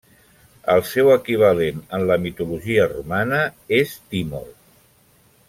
[0.75, 3.43] El seu equivalent en la mitologia romana
[3.83, 4.51] és Timor.